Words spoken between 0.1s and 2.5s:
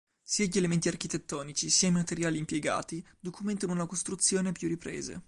Sia gli elementi architettonici, sia i materiali